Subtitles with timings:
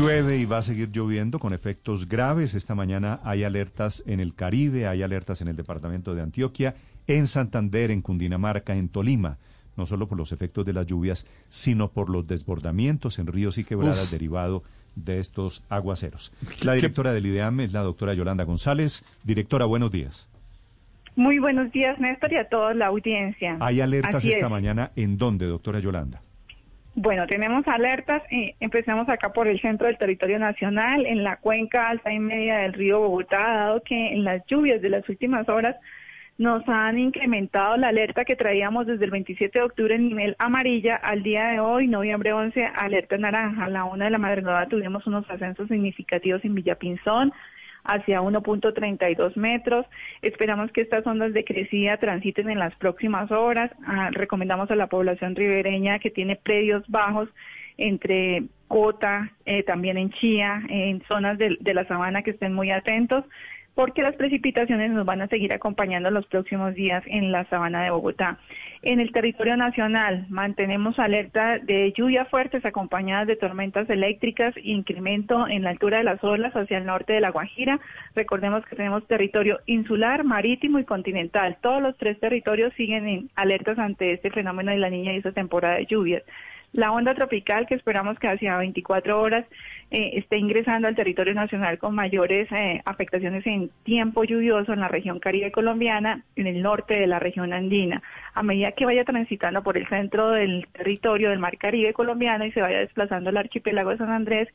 [0.00, 2.54] Llueve y va a seguir lloviendo con efectos graves.
[2.54, 6.74] Esta mañana hay alertas en el Caribe, hay alertas en el departamento de Antioquia,
[7.06, 9.36] en Santander, en Cundinamarca, en Tolima,
[9.76, 13.64] no solo por los efectos de las lluvias, sino por los desbordamientos en ríos y
[13.64, 14.62] quebradas derivado
[14.96, 16.32] de estos aguaceros.
[16.64, 19.04] La directora del IDEAM es la doctora Yolanda González.
[19.22, 20.30] Directora, buenos días.
[21.14, 23.58] Muy buenos días, Néstor, y a toda la audiencia.
[23.60, 26.22] ¿Hay alertas esta mañana en dónde, doctora Yolanda?
[26.94, 28.22] Bueno, tenemos alertas.
[28.30, 32.58] Eh, empezamos acá por el centro del territorio nacional, en la cuenca alta y media
[32.58, 35.76] del río Bogotá, dado que en las lluvias de las últimas horas
[36.36, 40.96] nos han incrementado la alerta que traíamos desde el 27 de octubre en nivel amarilla
[40.96, 43.66] al día de hoy, noviembre 11, alerta naranja.
[43.66, 47.32] A la una de la madrugada tuvimos unos ascensos significativos en Villapinzón,
[47.84, 49.86] hacia 1.32 metros.
[50.22, 53.70] Esperamos que estas ondas de crecida transiten en las próximas horas.
[53.86, 57.28] Ah, recomendamos a la población ribereña que tiene predios bajos
[57.76, 63.24] entre Cota, eh, también en Chía, en zonas de la sabana que estén muy atentos
[63.74, 67.90] porque las precipitaciones nos van a seguir acompañando los próximos días en la sabana de
[67.90, 68.38] Bogotá.
[68.82, 75.64] En el territorio nacional mantenemos alerta de lluvias fuertes acompañadas de tormentas eléctricas, incremento en
[75.64, 77.78] la altura de las olas hacia el norte de la Guajira.
[78.14, 81.58] Recordemos que tenemos territorio insular, marítimo y continental.
[81.60, 85.32] Todos los tres territorios siguen en alertas ante este fenómeno de la niña y esta
[85.32, 86.22] temporada de lluvias.
[86.72, 89.44] La onda tropical que esperamos que hacia 24 horas
[89.90, 94.86] eh, esté ingresando al territorio nacional con mayores eh, afectaciones en tiempo lluvioso en la
[94.86, 98.02] región caribe colombiana, en el norte de la región andina.
[98.34, 102.52] A medida que vaya transitando por el centro del territorio del mar Caribe colombiano y
[102.52, 104.48] se vaya desplazando al archipiélago de San Andrés,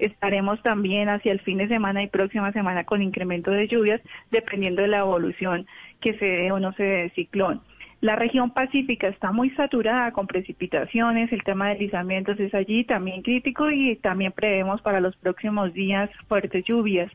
[0.00, 4.00] estaremos también hacia el fin de semana y próxima semana con incremento de lluvias,
[4.32, 5.68] dependiendo de la evolución
[6.00, 7.60] que se dé o no se dé ciclón.
[8.00, 13.20] La región pacífica está muy saturada con precipitaciones, el tema de deslizamientos es allí también
[13.20, 17.12] crítico y también prevemos para los próximos días fuertes lluvias.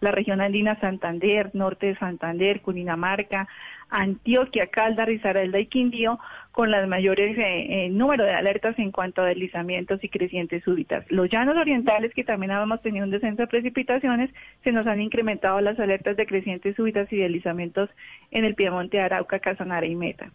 [0.00, 3.48] La región andina Santander, norte de Santander, Cundinamarca,
[3.90, 6.18] Antioquia, Calda, Risaralda y Quindío
[6.52, 11.04] con las mayores eh, eh, número de alertas en cuanto a deslizamientos y crecientes súbitas.
[11.08, 14.30] Los llanos orientales, que también habíamos tenido un descenso de precipitaciones,
[14.64, 17.90] se nos han incrementado las alertas de crecientes súbitas y deslizamientos
[18.30, 20.32] en el Piemonte, Arauca, Casanare y Meta.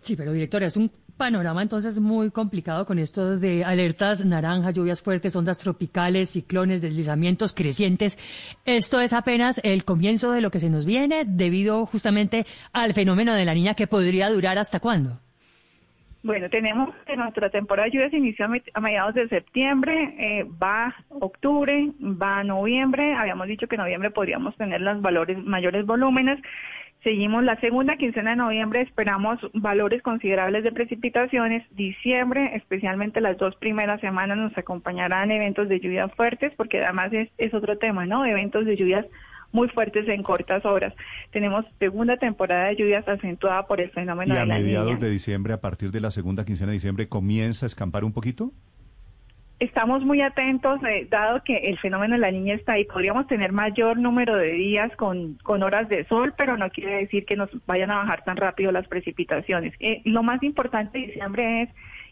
[0.00, 0.90] Sí, pero directora, es un
[1.22, 7.54] panorama entonces muy complicado con estos de alertas naranja, lluvias fuertes, ondas tropicales, ciclones, deslizamientos
[7.54, 8.18] crecientes.
[8.64, 13.34] Esto es apenas el comienzo de lo que se nos viene debido justamente al fenómeno
[13.34, 15.20] de la niña que podría durar hasta cuándo.
[16.24, 21.88] Bueno, tenemos que nuestra temporada de lluvias inició a mediados de septiembre, eh, va octubre,
[22.00, 23.14] va noviembre.
[23.14, 26.40] Habíamos dicho que en noviembre podríamos tener los valores mayores volúmenes.
[27.02, 31.64] Seguimos la segunda quincena de noviembre, esperamos valores considerables de precipitaciones.
[31.74, 37.28] Diciembre, especialmente las dos primeras semanas, nos acompañarán eventos de lluvias fuertes, porque además es,
[37.38, 38.24] es otro tema, ¿no?
[38.24, 39.04] Eventos de lluvias
[39.50, 40.94] muy fuertes en cortas horas.
[41.32, 44.58] Tenemos segunda temporada de lluvias acentuada por el fenómeno de la niña.
[44.58, 47.68] ¿Y a mediados de diciembre, a partir de la segunda quincena de diciembre, comienza a
[47.68, 48.52] escampar un poquito?
[49.62, 52.84] Estamos muy atentos, eh, dado que el fenómeno de la niña está ahí.
[52.84, 57.24] Podríamos tener mayor número de días con, con horas de sol, pero no quiere decir
[57.24, 59.72] que nos vayan a bajar tan rápido las precipitaciones.
[59.78, 61.68] Eh, lo más importante de diciembre es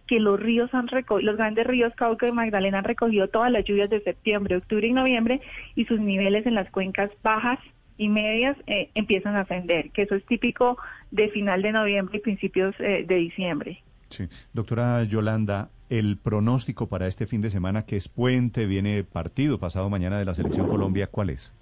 [0.06, 3.64] que los ríos han recogido, los grandes ríos Cauca y Magdalena han recogido todas las
[3.64, 5.40] lluvias de septiembre, octubre y noviembre
[5.74, 7.58] y sus niveles en las cuencas bajas
[7.96, 10.78] y medias eh, empiezan a ascender, que eso es típico
[11.10, 13.82] de final de noviembre y principios de diciembre.
[14.08, 14.28] Sí.
[14.52, 19.90] Doctora Yolanda, el pronóstico para este fin de semana, que es puente, viene partido pasado
[19.90, 21.54] mañana de la Selección Colombia, ¿cuál es?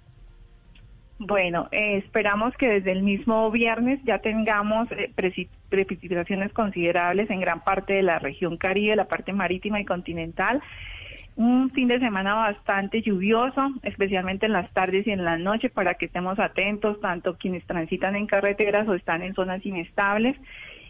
[1.17, 5.11] Bueno, eh, esperamos que desde el mismo viernes ya tengamos eh,
[5.69, 10.61] precipitaciones considerables en gran parte de la región Caribe, la parte marítima y continental.
[11.35, 15.95] Un fin de semana bastante lluvioso, especialmente en las tardes y en la noche, para
[15.95, 20.37] que estemos atentos, tanto quienes transitan en carreteras o están en zonas inestables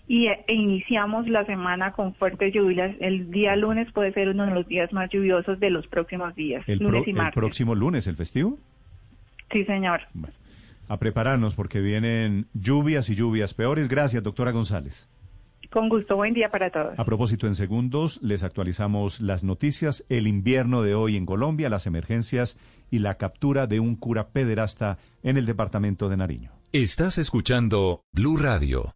[0.10, 2.96] y e iniciamos la semana con fuertes lluvias.
[3.00, 6.68] El día lunes puede ser uno de los días más lluviosos de los próximos días,
[6.68, 7.38] el lunes y martes.
[7.38, 8.58] ¿El próximo lunes, el festivo?
[9.52, 10.02] Sí, señor.
[10.88, 13.88] a prepararnos porque vienen lluvias y lluvias peores.
[13.88, 15.08] Gracias, doctora González.
[15.70, 16.98] Con gusto, buen día para todos.
[16.98, 21.86] A propósito, en segundos les actualizamos las noticias, el invierno de hoy en Colombia, las
[21.86, 22.58] emergencias
[22.90, 26.52] y la captura de un cura pederasta en el departamento de Nariño.
[26.72, 28.96] Estás escuchando Blue Radio.